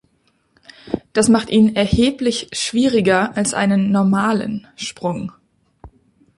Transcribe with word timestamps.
Das 1.13 1.29
macht 1.29 1.51
ihn 1.51 1.75
erheblich 1.75 2.47
schwieriger 2.53 3.37
als 3.37 3.53
einen 3.53 3.91
„normalen“ 3.91 4.65
Sprung. 4.75 5.31